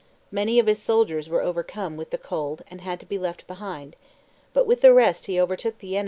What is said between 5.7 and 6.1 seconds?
the VOL.